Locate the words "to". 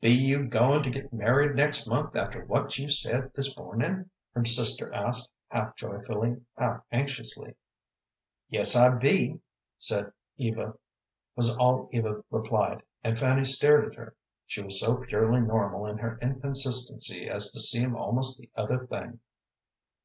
0.84-0.90, 17.50-17.58